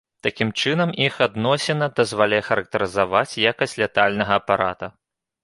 [0.27, 4.93] Такім чынам, іх адносіна дазваляе характарызаваць якасць лятальнага апарата.